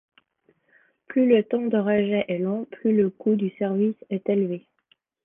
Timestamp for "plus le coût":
2.65-3.35